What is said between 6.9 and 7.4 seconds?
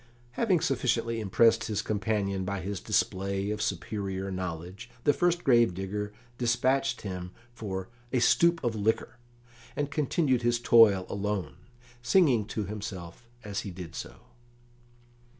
him